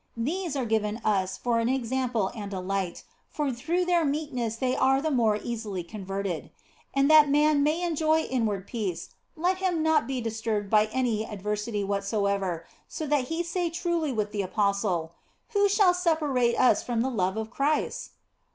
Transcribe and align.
These 0.17 0.55
are 0.55 0.65
given 0.65 0.97
us 1.05 1.37
for 1.37 1.59
an 1.59 1.69
example 1.69 2.31
and 2.33 2.51
a 2.53 2.59
light, 2.59 3.03
for 3.29 3.51
through 3.51 3.85
their 3.85 4.03
meekness 4.03 4.55
they 4.55 4.75
are 4.75 4.99
the 4.99 5.11
more 5.11 5.37
easily 5.37 5.83
converted. 5.83 6.49
And 6.91 7.07
that 7.11 7.29
man 7.29 7.61
may 7.61 7.83
enjoy 7.83 8.21
inward 8.21 8.65
peace 8.65 9.09
let 9.35 9.57
him 9.59 9.83
not 9.83 10.07
be 10.07 10.19
disturbed 10.19 10.71
by 10.71 10.85
any 10.87 11.23
adversity 11.23 11.83
whatsoever, 11.83 12.65
so 12.87 13.05
that 13.05 13.25
he 13.25 13.43
say 13.43 13.69
truly 13.69 14.11
with 14.11 14.31
the 14.31 14.41
apostle," 14.41 15.11
Who 15.53 15.69
shall 15.69 15.93
separate 15.93 16.59
us 16.59 16.81
from 16.81 17.01
the 17.01 17.11
love 17.11 17.37
of 17.37 17.51
Christ 17.51 18.09